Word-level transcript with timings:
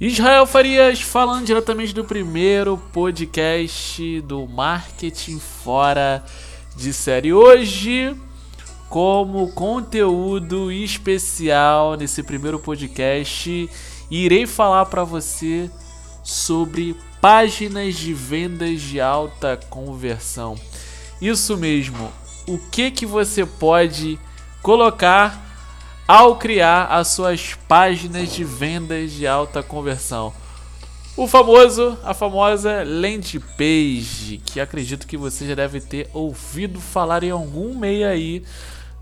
Israel 0.00 0.46
Farias 0.46 1.00
falando 1.00 1.44
diretamente 1.44 1.92
do 1.92 2.04
primeiro 2.04 2.78
podcast 2.92 4.20
do 4.20 4.46
Marketing 4.46 5.40
Fora 5.40 6.24
de 6.76 6.92
Série. 6.92 7.32
Hoje, 7.32 8.14
como 8.88 9.50
conteúdo 9.54 10.70
especial 10.70 11.96
nesse 11.96 12.22
primeiro 12.22 12.60
podcast, 12.60 13.68
irei 14.08 14.46
falar 14.46 14.86
para 14.86 15.02
você 15.02 15.68
sobre 16.22 16.94
páginas 17.20 17.96
de 17.96 18.14
vendas 18.14 18.80
de 18.80 19.00
alta 19.00 19.58
conversão. 19.68 20.54
Isso 21.20 21.56
mesmo, 21.56 22.08
o 22.46 22.56
que 22.56 22.92
que 22.92 23.04
você 23.04 23.44
pode 23.44 24.16
colocar 24.62 25.47
ao 26.08 26.36
criar 26.36 26.86
as 26.86 27.08
suas 27.08 27.52
páginas 27.68 28.32
de 28.32 28.42
vendas 28.42 29.12
de 29.12 29.26
alta 29.26 29.62
conversão. 29.62 30.32
O 31.14 31.26
famoso, 31.26 31.98
a 32.02 32.14
famosa 32.14 32.82
landing 32.82 33.40
page, 33.58 34.40
que 34.46 34.58
acredito 34.58 35.06
que 35.06 35.18
você 35.18 35.46
já 35.46 35.54
deve 35.54 35.82
ter 35.82 36.08
ouvido 36.14 36.80
falar 36.80 37.22
em 37.22 37.30
algum 37.30 37.76
meio 37.76 38.08
aí 38.08 38.42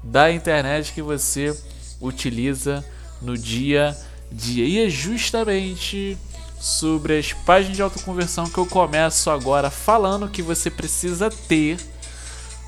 da 0.03 0.33
internet 0.33 0.93
que 0.93 1.01
você 1.01 1.57
utiliza 2.01 2.85
no 3.23 3.39
dia 3.39 3.91
a 3.91 4.35
dia. 4.35 4.65
E 4.65 4.85
é 4.85 4.89
justamente 4.89 6.19
sobre 6.59 7.19
as 7.19 7.33
páginas 7.33 7.77
de 7.77 7.83
autoconversão 7.83 8.47
que 8.47 8.59
eu 8.59 8.67
começo 8.67 9.31
agora 9.31 9.71
falando 9.71 10.29
que 10.29 10.43
você 10.43 10.71
precisa 10.71 11.31
ter 11.31 11.79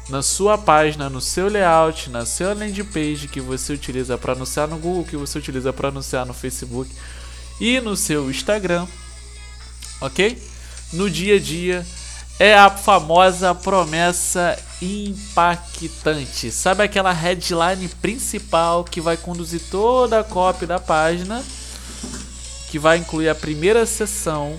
na 0.08 0.22
sua 0.22 0.56
página, 0.56 1.10
no 1.10 1.20
seu 1.20 1.48
layout, 1.48 2.08
na 2.08 2.24
sua 2.24 2.54
landing 2.54 2.84
page 2.84 3.28
que 3.28 3.40
você 3.40 3.74
utiliza 3.74 4.16
para 4.16 4.32
anunciar 4.32 4.66
no 4.66 4.78
Google, 4.78 5.04
que 5.04 5.16
você 5.16 5.38
utiliza 5.38 5.72
para 5.72 5.88
anunciar 5.88 6.24
no 6.24 6.32
Facebook 6.32 6.90
e 7.60 7.80
no 7.80 7.96
seu 7.96 8.30
Instagram, 8.30 8.86
ok? 10.00 10.40
No 10.92 11.10
dia 11.10 11.36
a 11.36 11.40
dia 11.40 11.86
é 12.38 12.54
a 12.54 12.70
famosa 12.70 13.54
promessa 13.54 14.56
impactante. 14.80 16.50
Sabe 16.50 16.84
aquela 16.84 17.12
headline 17.12 17.88
principal 18.00 18.84
que 18.84 19.00
vai 19.00 19.16
conduzir 19.16 19.60
toda 19.70 20.20
a 20.20 20.24
copy 20.24 20.64
da 20.64 20.78
página, 20.78 21.44
que 22.70 22.78
vai 22.78 22.98
incluir 22.98 23.28
a 23.28 23.34
primeira 23.34 23.84
seção 23.84 24.56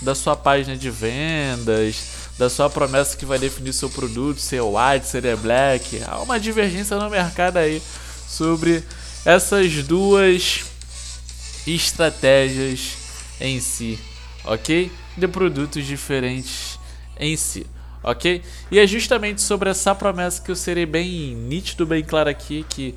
da 0.00 0.14
sua 0.14 0.36
página 0.36 0.76
de 0.76 0.90
vendas, 0.90 2.17
da 2.38 2.48
sua 2.48 2.70
promessa 2.70 3.16
que 3.16 3.26
vai 3.26 3.38
definir 3.38 3.72
seu 3.72 3.90
produto, 3.90 4.40
se 4.40 4.56
é 4.56 4.62
white, 4.62 5.06
se 5.06 5.18
é 5.18 5.34
black. 5.34 6.00
Há 6.06 6.20
uma 6.20 6.38
divergência 6.38 6.96
no 6.96 7.10
mercado 7.10 7.56
aí 7.56 7.82
sobre 8.28 8.84
essas 9.24 9.82
duas 9.82 10.64
estratégias 11.66 12.96
em 13.40 13.60
si, 13.60 13.98
ok? 14.44 14.90
De 15.16 15.26
produtos 15.26 15.84
diferentes 15.84 16.78
em 17.18 17.36
si, 17.36 17.66
ok? 18.02 18.42
E 18.70 18.78
é 18.78 18.86
justamente 18.86 19.42
sobre 19.42 19.68
essa 19.68 19.92
promessa 19.94 20.40
que 20.40 20.50
eu 20.50 20.56
serei 20.56 20.86
bem 20.86 21.34
nítido, 21.34 21.84
bem 21.84 22.04
claro 22.04 22.30
aqui, 22.30 22.64
que 22.68 22.94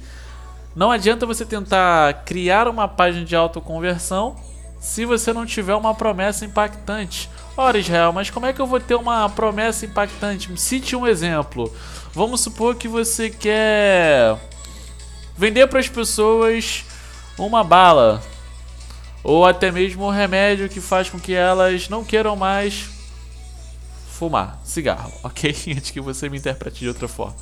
não 0.76 0.92
adianta 0.92 1.26
você 1.26 1.44
tentar 1.46 2.24
criar 2.26 2.68
uma 2.68 2.88
página 2.88 3.26
de 3.26 3.36
autoconversão 3.36 4.38
se 4.82 5.06
você 5.06 5.32
não 5.32 5.46
tiver 5.46 5.76
uma 5.76 5.94
promessa 5.94 6.44
impactante. 6.44 7.30
Ora, 7.56 7.78
Israel, 7.78 8.12
mas 8.12 8.32
como 8.32 8.48
é 8.48 8.52
que 8.52 8.60
eu 8.60 8.66
vou 8.66 8.80
ter 8.80 8.96
uma 8.96 9.30
promessa 9.30 9.86
impactante? 9.86 10.60
Cite 10.60 10.96
um 10.96 11.06
exemplo. 11.06 11.72
Vamos 12.14 12.42
supor 12.42 12.76
que 12.76 12.88
você 12.88 13.30
quer 13.30 14.38
vender 15.38 15.68
para 15.68 15.80
as 15.80 15.88
pessoas 15.88 16.84
uma 17.38 17.64
bala 17.64 18.22
ou 19.24 19.46
até 19.46 19.72
mesmo 19.72 20.08
um 20.08 20.10
remédio 20.10 20.68
que 20.68 20.82
faz 20.82 21.10
com 21.10 21.20
que 21.20 21.34
elas 21.34 21.88
não 21.88 22.04
queiram 22.04 22.36
mais 22.36 22.90
fumar 24.10 24.60
cigarro, 24.64 25.14
ok? 25.24 25.56
Antes 25.78 25.92
que 25.92 26.02
você 26.02 26.28
me 26.28 26.40
interprete 26.40 26.80
de 26.80 26.88
outra 26.88 27.08
forma. 27.08 27.36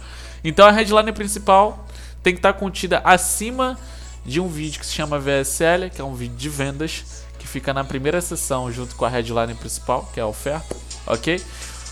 Então 0.44 0.68
a 0.68 0.72
headline 0.72 1.14
principal 1.14 1.88
tem 2.22 2.34
que 2.34 2.40
estar 2.40 2.54
contida 2.54 3.02
acima 3.06 3.78
de 4.26 4.42
um 4.42 4.48
vídeo 4.50 4.80
que 4.80 4.86
se 4.86 4.94
chama 4.94 5.18
VSL, 5.18 5.90
que 5.90 6.02
é 6.02 6.04
um 6.04 6.14
vídeo 6.14 6.36
de 6.36 6.50
vendas, 6.50 7.24
fica 7.50 7.74
na 7.74 7.84
primeira 7.84 8.22
sessão 8.22 8.72
junto 8.72 8.96
com 8.96 9.06
a 9.06 9.10
headline 9.10 9.56
principal, 9.56 10.10
que 10.14 10.20
é 10.20 10.24
a 10.24 10.28
oferta, 10.28 10.76
ok? 11.08 11.42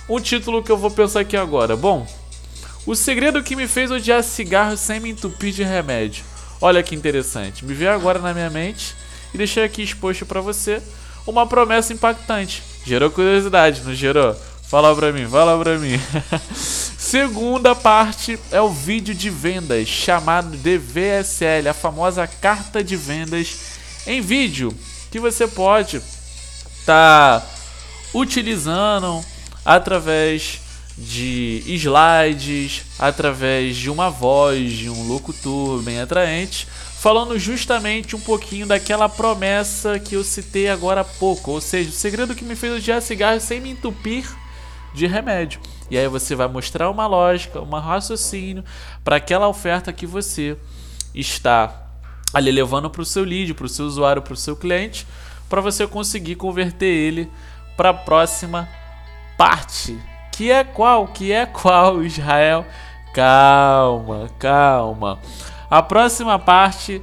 Um 0.08 0.20
título 0.20 0.64
que 0.64 0.72
eu 0.72 0.78
vou 0.78 0.92
pensar 0.92 1.22
aqui 1.22 1.36
agora. 1.36 1.76
Bom, 1.76 2.08
o 2.86 2.96
segredo 2.96 3.44
que 3.44 3.56
me 3.56 3.68
fez 3.68 3.92
odiar 3.92 4.24
cigarro 4.24 4.78
sem 4.78 5.00
me 5.00 5.10
entupir 5.10 5.52
de 5.52 5.64
remédio. 5.64 6.24
Olha 6.62 6.82
que 6.82 6.96
interessante. 6.96 7.66
Me 7.66 7.74
veio 7.74 7.92
agora 7.92 8.20
na 8.20 8.34
minha 8.34 8.50
mente 8.50 8.96
e 9.34 9.38
deixei 9.38 9.64
aqui 9.64 9.84
exposto 9.84 10.26
para 10.26 10.40
você 10.40 10.82
uma 11.26 11.46
promessa 11.46 11.92
impactante. 11.92 12.64
Gerou 12.86 13.12
curiosidade, 13.12 13.82
não 13.82 13.94
gerou? 13.94 14.34
Fala 14.64 14.96
pra 14.96 15.12
mim, 15.12 15.28
fala 15.28 15.62
pra 15.62 15.78
mim. 15.78 16.00
Segunda 16.56 17.76
parte 17.76 18.40
é 18.52 18.62
o 18.62 18.70
vídeo 18.70 19.14
de 19.14 19.30
vendas 19.30 19.88
chamado 19.88 20.56
de 20.58 20.78
VSL, 20.78 21.70
a 21.70 21.74
famosa 21.74 22.28
carta 22.28 22.84
de 22.84 22.96
vendas 22.96 23.78
em 24.06 24.22
vídeo 24.22 24.74
que 25.12 25.20
você 25.20 25.48
pode 25.48 25.98
estar 25.98 27.42
tá 27.42 27.48
utilizando 28.14 29.24
através 29.66 30.62
de 30.98 31.64
slides, 31.68 32.84
através 32.98 33.76
de 33.76 33.90
uma 33.90 34.10
voz, 34.10 34.72
de 34.72 34.90
um 34.90 35.08
locutor 35.08 35.82
bem 35.84 36.02
atraente, 36.02 36.68
falando 37.00 37.38
justamente 37.38 38.16
um 38.16 38.20
pouquinho 38.20 38.66
daquela 38.66 39.08
promessa 39.08 40.00
que 40.00 40.16
eu 40.16 40.24
citei 40.24 40.68
agora 40.68 41.02
há 41.02 41.04
pouco, 41.06 41.52
ou 41.52 41.62
seja, 41.62 41.90
o 41.90 41.94
segredo 41.94 42.34
que 42.34 42.44
me 42.44 42.56
fez 42.56 42.74
odiar 42.74 43.02
cigarro 43.02 43.40
sem 43.40 43.62
me 43.62 43.70
entupir 43.70 44.26
de 44.94 45.06
remédio. 45.06 45.60
E 45.90 45.98
aí 45.98 46.08
você 46.08 46.34
vai 46.36 46.48
mostrar 46.48 46.90
uma 46.90 47.06
lógica, 47.06 47.62
um 47.62 47.70
raciocínio 47.70 48.64
para 49.04 49.18
aquela 49.18 49.48
oferta 49.48 49.94
que 49.94 50.08
você 50.08 50.58
está 51.14 51.87
ali 52.34 52.52
levando 52.52 52.90
para 52.90 53.02
o 53.02 53.06
seu 53.06 53.24
lead, 53.24 53.54
para 53.54 53.66
o 53.66 53.70
seu 53.70 53.86
usuário, 53.86 54.22
para 54.22 54.34
o 54.34 54.38
seu 54.38 54.56
cliente, 54.56 55.08
para 55.50 55.62
você 55.62 55.88
conseguir 55.88 56.36
converter 56.36 56.86
ele 56.86 57.32
para 57.76 57.90
a 57.90 57.94
próxima 57.94 58.68
parte. 59.38 59.98
Que 60.32 60.52
é 60.52 60.64
qual? 60.64 61.08
Que 61.08 61.32
é 61.32 61.46
qual, 61.46 62.04
Israel? 62.06 62.66
Calma, 63.14 64.30
calma. 64.40 65.20
A 65.70 65.82
próxima 65.82 66.38
parte 66.38 67.02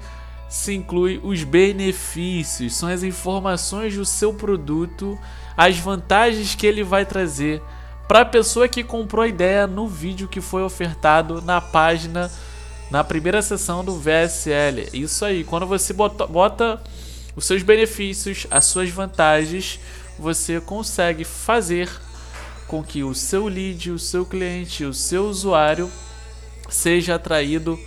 se 0.49 0.73
inclui 0.75 1.21
os 1.23 1.43
benefícios, 1.43 2.75
são 2.75 2.89
as 2.89 3.03
informações 3.03 3.97
do 3.97 4.05
seu 4.05 4.33
produto, 4.33 5.19
as 5.57 5.77
vantagens 5.79 6.55
que 6.55 6.67
ele 6.67 6.85
vai 6.85 7.05
trazer 7.05 7.61
para 8.07 8.21
a 8.21 8.25
pessoa 8.25 8.69
que 8.69 8.85
comprou 8.85 9.23
a 9.25 9.29
ideia 9.29 9.67
no 9.67 9.89
vídeo 9.89 10.29
que 10.29 10.41
foi 10.41 10.63
ofertado 10.63 11.43
na 11.43 11.61
página 11.61 12.31
na 12.91 13.03
primeira 13.03 13.43
sessão 13.43 13.85
do 13.85 13.99
VSL. 13.99 14.89
Isso 14.93 15.25
aí, 15.25 15.45
quando 15.45 15.67
você 15.67 15.93
bota, 15.93 16.27
bota 16.27 16.81
os 17.37 17.45
seus 17.45 17.63
benefícios, 17.63 18.47
as 18.51 18.65
suas 18.67 18.91
vantagens, 18.91 19.81
você 20.19 20.61
consegue 20.61 21.25
fazer 21.25 21.91
com 22.67 22.83
que 22.83 23.03
o 23.03 23.15
seu 23.15 23.47
lead, 23.47 23.91
o 23.91 23.99
seu 23.99 24.25
cliente, 24.25 24.85
o 24.85 24.95
seu 24.95 25.27
usuário 25.27 25.91
seja 26.69 27.17
atraído 27.17 27.79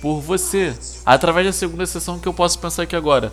por 0.00 0.20
você. 0.20 0.74
Através 1.04 1.46
da 1.46 1.52
segunda 1.52 1.86
sessão 1.86 2.18
que 2.18 2.26
eu 2.26 2.34
posso 2.34 2.58
pensar 2.58 2.82
aqui 2.84 2.96
agora. 2.96 3.32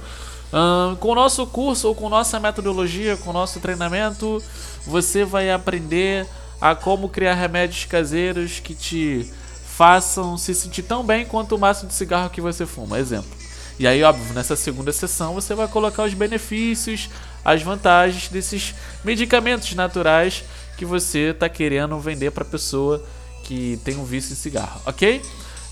com 1.00 1.10
o 1.10 1.16
nosso 1.16 1.46
curso 1.48 1.88
ou 1.88 1.96
com 1.96 2.10
nossa 2.10 2.40
metodologia, 2.40 3.18
com 3.18 3.34
nosso 3.34 3.60
treinamento, 3.60 4.42
você 4.86 5.26
vai 5.26 5.52
aprender 5.52 6.26
a 6.62 6.74
como 6.74 7.10
criar 7.10 7.34
remédios 7.34 7.86
caseiros 7.86 8.60
que 8.60 8.74
te 8.74 9.32
façam 9.76 10.38
se 10.38 10.56
sentir 10.56 10.84
tão 10.84 11.04
bem 11.04 11.26
quanto 11.26 11.56
o 11.56 11.60
máximo 11.60 11.90
de 11.90 11.96
cigarro 11.96 12.30
que 12.30 12.40
você 12.40 12.66
fuma. 12.66 12.98
Exemplo. 12.98 13.30
E 13.78 13.86
aí, 13.86 14.02
óbvio, 14.04 14.34
nessa 14.34 14.56
segunda 14.56 14.92
sessão 14.94 15.34
você 15.34 15.54
vai 15.54 15.68
colocar 15.68 16.04
os 16.04 16.14
benefícios, 16.14 17.10
as 17.44 17.62
vantagens 17.62 18.30
desses 18.30 18.74
medicamentos 19.04 19.74
naturais 19.76 20.46
que 20.78 20.86
você 20.86 21.32
está 21.32 21.50
querendo 21.50 22.00
vender 22.00 22.32
para 22.32 22.46
pessoa 22.46 23.04
que 23.44 23.80
tem 23.84 23.98
um 23.98 24.06
vício 24.06 24.32
em 24.32 24.36
cigarro, 24.36 24.82
ok? 24.86 25.22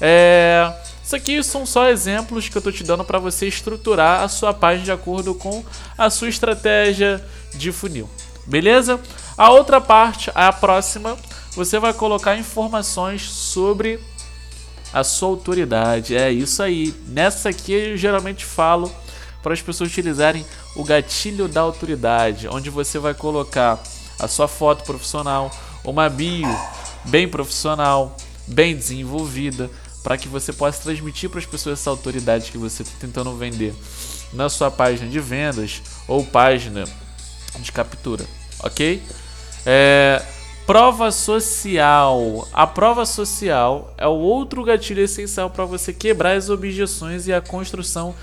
É, 0.01 0.71
isso 1.01 1.15
aqui 1.15 1.41
são 1.41 1.65
só 1.65 1.88
exemplos 1.88 2.50
que 2.50 2.57
eu 2.57 2.59
estou 2.59 2.73
te 2.73 2.83
dando 2.83 3.05
para 3.05 3.19
você 3.19 3.47
estruturar 3.47 4.21
a 4.21 4.27
sua 4.27 4.53
página 4.53 4.83
de 4.83 4.91
acordo 4.91 5.33
com 5.33 5.63
a 5.97 6.09
sua 6.09 6.27
estratégia 6.27 7.23
de 7.53 7.71
funil, 7.71 8.09
beleza? 8.45 9.00
A 9.38 9.50
outra 9.50 9.79
parte, 9.79 10.29
a 10.35 10.51
próxima, 10.51 11.17
você 11.55 11.79
vai 11.79 11.94
colocar 11.94 12.35
informações 12.35 13.29
sobre 13.29 14.00
a 14.91 15.03
sua 15.03 15.29
autoridade. 15.29 16.15
É 16.15 16.31
isso 16.31 16.61
aí. 16.61 16.94
Nessa 17.07 17.50
aqui 17.50 17.73
eu 17.73 17.97
geralmente 17.97 18.45
falo 18.45 18.94
para 19.41 19.53
as 19.53 19.61
pessoas 19.61 19.89
utilizarem 19.89 20.45
o 20.75 20.83
gatilho 20.83 21.47
da 21.47 21.61
autoridade, 21.61 22.47
onde 22.47 22.69
você 22.69 22.97
vai 22.97 23.13
colocar 23.13 23.81
a 24.19 24.27
sua 24.27 24.47
foto 24.47 24.83
profissional, 24.83 25.51
uma 25.83 26.09
bio 26.09 26.47
bem 27.05 27.27
profissional, 27.27 28.15
bem 28.47 28.75
desenvolvida, 28.75 29.69
para 30.03 30.17
que 30.17 30.27
você 30.27 30.51
possa 30.53 30.81
transmitir 30.81 31.29
para 31.29 31.39
as 31.39 31.45
pessoas 31.45 31.79
essa 31.79 31.89
autoridade 31.89 32.51
que 32.51 32.57
você 32.57 32.83
está 32.83 32.95
tentando 33.00 33.35
vender 33.35 33.73
na 34.31 34.50
sua 34.50 34.71
página 34.71 35.09
de 35.09 35.19
vendas 35.19 35.81
ou 36.07 36.25
página 36.25 36.85
de 37.59 37.71
captura, 37.71 38.25
ok? 38.59 39.01
É, 39.65 40.21
prova 40.65 41.12
social. 41.12 42.48
A 42.54 42.65
prova 42.65 43.06
social 43.06 43.94
é 43.98 44.07
o 44.07 44.12
outro 44.12 44.63
gatilho 44.63 45.04
essencial 45.04 45.50
para 45.50 45.65
você 45.65 45.92
quebrar 45.92 46.38
as 46.38 46.50
objeções 46.50 47.27
e 47.27 47.33
a 47.33 47.42
construção 47.42 48.15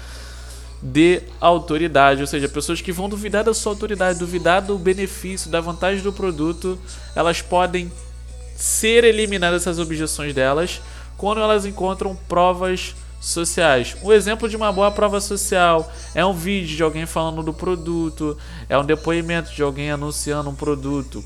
de 0.82 1.22
autoridade, 1.38 2.22
ou 2.22 2.26
seja, 2.26 2.48
pessoas 2.48 2.80
que 2.80 2.90
vão 2.90 3.08
duvidar 3.08 3.44
da 3.44 3.52
sua 3.52 3.72
autoridade, 3.72 4.18
duvidar 4.18 4.62
do 4.62 4.78
benefício, 4.78 5.50
da 5.50 5.60
vantagem 5.60 6.02
do 6.02 6.12
produto, 6.12 6.78
elas 7.14 7.42
podem 7.42 7.92
ser 8.56 9.04
eliminadas 9.04 9.62
essas 9.62 9.78
objeções 9.78 10.34
delas 10.34 10.80
quando 11.18 11.42
elas 11.42 11.66
encontram 11.66 12.16
provas 12.26 12.94
sociais. 13.20 13.94
Um 14.02 14.10
exemplo 14.10 14.48
de 14.48 14.56
uma 14.56 14.72
boa 14.72 14.90
prova 14.90 15.20
social 15.20 15.92
é 16.14 16.24
um 16.24 16.32
vídeo 16.32 16.74
de 16.74 16.82
alguém 16.82 17.04
falando 17.04 17.42
do 17.42 17.52
produto, 17.52 18.38
é 18.66 18.78
um 18.78 18.84
depoimento 18.84 19.52
de 19.52 19.62
alguém 19.62 19.90
anunciando 19.90 20.48
um 20.48 20.54
produto 20.54 21.22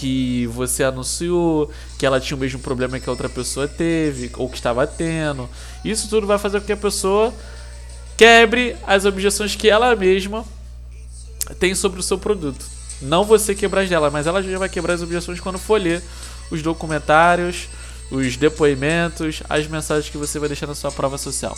que 0.00 0.46
você 0.46 0.82
anunciou, 0.82 1.70
que 1.98 2.06
ela 2.06 2.18
tinha 2.18 2.34
o 2.34 2.40
mesmo 2.40 2.58
problema 2.58 2.98
que 2.98 3.06
a 3.06 3.12
outra 3.12 3.28
pessoa 3.28 3.68
teve 3.68 4.30
ou 4.38 4.48
que 4.48 4.56
estava 4.56 4.86
tendo. 4.86 5.46
Isso 5.84 6.08
tudo 6.08 6.26
vai 6.26 6.38
fazer 6.38 6.58
com 6.60 6.66
que 6.66 6.72
a 6.72 6.76
pessoa 6.76 7.34
quebre 8.16 8.74
as 8.86 9.04
objeções 9.04 9.54
que 9.54 9.68
ela 9.68 9.94
mesma 9.94 10.42
tem 11.58 11.74
sobre 11.74 12.00
o 12.00 12.02
seu 12.02 12.16
produto. 12.16 12.64
Não 13.02 13.24
você 13.24 13.54
quebrar 13.54 13.86
dela, 13.86 14.10
mas 14.10 14.26
ela 14.26 14.42
já 14.42 14.58
vai 14.58 14.70
quebrar 14.70 14.94
as 14.94 15.02
objeções 15.02 15.38
quando 15.38 15.58
for 15.58 15.78
ler 15.78 16.02
os 16.50 16.62
documentários, 16.62 17.68
os 18.10 18.38
depoimentos, 18.38 19.42
as 19.50 19.66
mensagens 19.66 20.08
que 20.08 20.16
você 20.16 20.38
vai 20.38 20.48
deixar 20.48 20.66
na 20.66 20.74
sua 20.74 20.90
prova 20.90 21.18
social. 21.18 21.54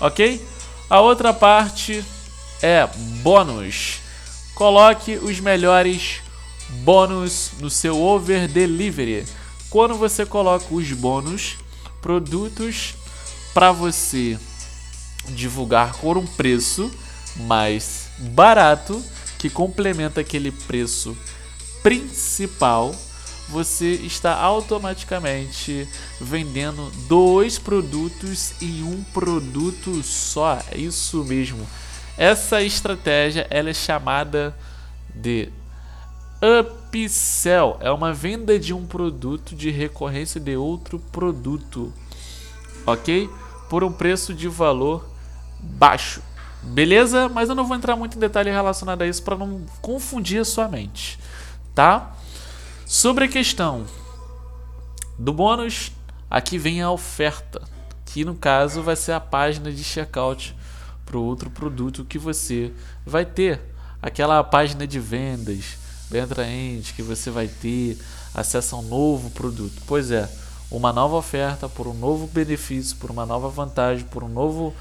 Ok? 0.00 0.44
A 0.88 1.00
outra 1.00 1.32
parte 1.32 2.04
é 2.60 2.88
bônus. 3.22 3.98
Coloque 4.56 5.20
os 5.22 5.38
melhores 5.38 6.20
bônus 6.82 7.52
no 7.60 7.70
seu 7.70 8.00
over 8.00 8.48
delivery. 8.48 9.24
Quando 9.68 9.94
você 9.94 10.24
coloca 10.24 10.74
os 10.74 10.92
bônus, 10.92 11.56
produtos 12.00 12.94
para 13.52 13.72
você 13.72 14.38
divulgar 15.28 15.94
por 15.98 16.16
um 16.16 16.26
preço 16.26 16.90
mais 17.36 18.08
barato 18.18 19.02
que 19.38 19.48
complementa 19.48 20.20
aquele 20.20 20.50
preço 20.50 21.16
principal, 21.82 22.94
você 23.48 23.92
está 23.92 24.34
automaticamente 24.34 25.88
vendendo 26.20 26.90
dois 27.08 27.58
produtos 27.58 28.52
em 28.60 28.82
um 28.82 29.02
produto 29.12 30.02
só. 30.02 30.58
É 30.70 30.78
isso 30.78 31.24
mesmo. 31.24 31.66
Essa 32.16 32.62
estratégia 32.62 33.46
ela 33.50 33.70
é 33.70 33.74
chamada 33.74 34.56
de 35.14 35.48
upsell. 36.42 37.76
É 37.80 37.90
uma 37.90 38.12
venda 38.12 38.58
de 38.58 38.72
um 38.72 38.86
produto 38.86 39.54
de 39.54 39.70
recorrência 39.70 40.40
de 40.40 40.56
outro 40.56 40.98
produto, 40.98 41.92
ok? 42.86 43.28
Por 43.68 43.84
um 43.84 43.92
preço 43.92 44.32
de 44.34 44.48
valor 44.48 45.06
baixo. 45.60 46.22
Beleza? 46.62 47.28
Mas 47.28 47.48
eu 47.48 47.54
não 47.54 47.66
vou 47.66 47.76
entrar 47.76 47.96
muito 47.96 48.16
em 48.16 48.20
detalhe 48.20 48.50
relacionado 48.50 49.02
a 49.02 49.06
isso 49.06 49.22
para 49.22 49.36
não 49.36 49.64
confundir 49.80 50.40
a 50.40 50.44
sua 50.44 50.68
mente, 50.68 51.18
tá? 51.74 52.14
Sobre 52.86 53.24
a 53.24 53.28
questão 53.28 53.86
do 55.18 55.32
bônus, 55.32 55.92
aqui 56.30 56.58
vem 56.58 56.82
a 56.82 56.90
oferta, 56.90 57.62
que 58.06 58.24
no 58.24 58.34
caso 58.34 58.82
vai 58.82 58.96
ser 58.96 59.12
a 59.12 59.20
página 59.20 59.70
de 59.70 59.84
checkout 59.84 60.56
para 61.06 61.16
o 61.16 61.22
outro 61.22 61.50
produto 61.50 62.04
que 62.04 62.18
você 62.18 62.72
vai 63.04 63.24
ter. 63.24 63.60
Aquela 64.02 64.42
página 64.42 64.86
de 64.86 64.98
vendas 64.98 65.78
bem 66.10 66.22
atraente 66.22 66.92
que 66.94 67.02
você 67.02 67.30
vai 67.30 67.48
ter 67.48 67.96
acesso 68.34 68.74
a 68.74 68.78
um 68.78 68.82
novo 68.82 69.30
produto. 69.30 69.80
Pois 69.86 70.10
é, 70.10 70.28
uma 70.70 70.92
nova 70.92 71.16
oferta 71.16 71.68
por 71.68 71.86
um 71.86 71.94
novo 71.94 72.26
benefício, 72.26 72.96
por 72.96 73.10
uma 73.10 73.24
nova 73.24 73.48
vantagem, 73.48 74.04
por 74.06 74.24
um 74.24 74.28
novo 74.28 74.74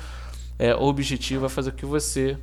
é, 0.57 0.75
objetivo 0.75 1.41
vai 1.41 1.49
fazer 1.49 1.71
com 1.71 1.77
que 1.77 1.85
você 1.85 2.37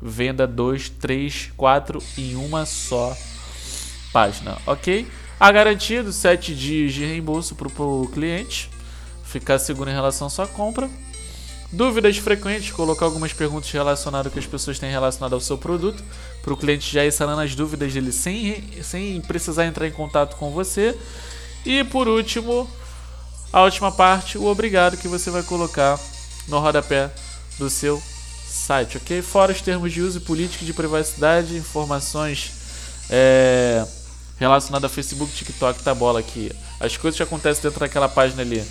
venda 0.00 0.46
dois, 0.46 0.88
três, 0.88 1.52
quatro 1.56 2.02
em 2.18 2.34
uma 2.34 2.66
só 2.66 3.16
página, 4.12 4.58
ok? 4.66 5.06
A 5.38 5.50
garantia 5.52 6.02
dos 6.02 6.16
7 6.16 6.54
dias 6.54 6.92
de 6.92 7.04
reembolso 7.04 7.54
para 7.54 7.68
o 7.82 8.08
cliente, 8.12 8.70
ficar 9.24 9.58
seguro 9.58 9.90
em 9.90 9.92
relação 9.92 10.26
à 10.26 10.30
sua 10.30 10.46
compra. 10.46 10.88
Dúvidas 11.72 12.18
frequentes, 12.18 12.70
colocar 12.70 13.06
algumas 13.06 13.32
perguntas 13.32 13.70
relacionadas 13.70 14.30
que 14.30 14.38
as 14.38 14.44
pessoas 14.44 14.78
têm 14.78 14.90
relacionado 14.90 15.32
ao 15.32 15.40
seu 15.40 15.56
produto, 15.56 16.04
para 16.42 16.52
o 16.52 16.56
cliente 16.56 16.92
já 16.92 17.02
ir 17.02 17.10
sanando 17.10 17.40
as 17.40 17.54
dúvidas 17.54 17.94
dele 17.94 18.12
sem, 18.12 18.62
sem 18.82 19.18
precisar 19.22 19.64
entrar 19.64 19.88
em 19.88 19.90
contato 19.90 20.36
com 20.36 20.50
você. 20.50 20.94
E 21.64 21.82
por 21.84 22.08
último, 22.08 22.68
a 23.50 23.62
última 23.62 23.90
parte, 23.90 24.36
o 24.36 24.44
obrigado 24.44 24.98
que 24.98 25.08
você 25.08 25.30
vai 25.30 25.42
colocar 25.42 25.98
no 26.46 26.58
rodapé 26.58 27.10
do 27.58 27.70
seu 27.70 28.02
site, 28.46 28.98
ok? 28.98 29.22
Fora 29.22 29.50
os 29.50 29.62
termos 29.62 29.90
de 29.90 30.02
uso 30.02 30.20
político 30.20 30.66
de 30.66 30.74
privacidade, 30.74 31.56
informações 31.56 32.52
é, 33.08 33.82
relacionadas 34.38 34.90
a 34.90 34.94
Facebook, 34.94 35.32
TikTok, 35.32 35.82
tá 35.82 35.94
bola 35.94 36.20
aqui. 36.20 36.52
As 36.78 36.98
coisas 36.98 37.16
que 37.16 37.22
acontecem 37.22 37.62
dentro 37.62 37.80
daquela 37.80 38.10
página 38.10 38.42
ali 38.42 38.62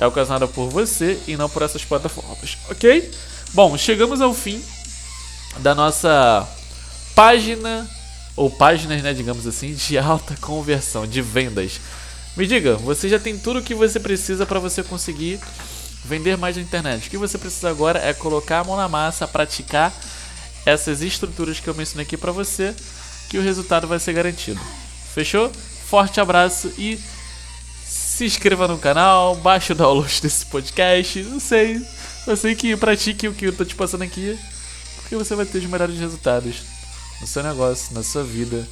é 0.00 0.06
ocasionada 0.06 0.48
por 0.48 0.70
você 0.70 1.20
e 1.28 1.36
não 1.36 1.48
por 1.48 1.62
essas 1.62 1.84
plataformas, 1.84 2.56
ok? 2.70 3.10
Bom, 3.52 3.76
chegamos 3.76 4.20
ao 4.22 4.32
fim 4.32 4.60
da 5.58 5.74
nossa 5.74 6.48
página 7.14 7.88
ou 8.34 8.48
páginas, 8.48 9.02
né, 9.02 9.12
digamos 9.12 9.46
assim, 9.46 9.74
de 9.74 9.98
alta 9.98 10.34
conversão, 10.40 11.06
de 11.06 11.20
vendas. 11.20 11.78
Me 12.34 12.46
diga, 12.46 12.76
você 12.76 13.08
já 13.08 13.18
tem 13.18 13.36
tudo 13.36 13.58
o 13.58 13.62
que 13.62 13.74
você 13.74 14.00
precisa 14.00 14.46
para 14.46 14.58
você 14.58 14.82
conseguir 14.82 15.38
vender 16.04 16.38
mais 16.38 16.56
na 16.56 16.62
internet. 16.62 17.06
O 17.06 17.10
que 17.10 17.18
você 17.18 17.36
precisa 17.36 17.68
agora 17.68 17.98
é 17.98 18.14
colocar 18.14 18.60
a 18.60 18.64
mão 18.64 18.76
na 18.76 18.88
massa, 18.88 19.28
praticar 19.28 19.92
essas 20.64 21.02
estruturas 21.02 21.60
que 21.60 21.68
eu 21.68 21.74
mencionei 21.74 22.06
aqui 22.06 22.16
para 22.16 22.32
você, 22.32 22.74
que 23.28 23.36
o 23.36 23.42
resultado 23.42 23.86
vai 23.86 23.98
ser 23.98 24.14
garantido. 24.14 24.60
Fechou? 25.14 25.52
Forte 25.86 26.20
abraço 26.20 26.72
e 26.78 26.98
se 28.20 28.26
inscreva 28.26 28.68
no 28.68 28.76
canal, 28.76 29.34
baixe 29.36 29.72
o 29.72 29.74
download 29.74 30.20
desse 30.20 30.44
podcast, 30.44 31.22
não 31.22 31.40
sei. 31.40 31.80
Eu 32.26 32.36
sei 32.36 32.54
que 32.54 32.76
pratique 32.76 33.26
o 33.26 33.32
que 33.32 33.46
eu 33.46 33.56
tô 33.56 33.64
te 33.64 33.74
passando 33.74 34.02
aqui, 34.02 34.38
porque 34.96 35.16
você 35.16 35.34
vai 35.34 35.46
ter 35.46 35.56
os 35.56 35.64
melhores 35.64 35.98
resultados 35.98 36.56
no 37.18 37.26
seu 37.26 37.42
negócio, 37.42 37.94
na 37.94 38.02
sua 38.02 38.22
vida 38.22 38.68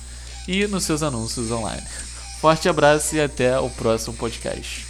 e 0.47 0.67
nos 0.67 0.85
seus 0.85 1.03
anúncios 1.03 1.51
online. 1.51 1.83
Forte 2.43 2.69
abraço 2.69 3.17
e 3.17 3.23
até 3.23 3.59
o 3.59 3.71
próximo 3.71 4.15
podcast. 4.17 4.88